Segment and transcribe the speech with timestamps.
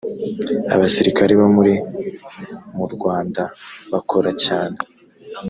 [0.75, 1.73] abasirikari bo muri
[2.75, 3.43] murwanda
[3.91, 4.79] bakoracyane.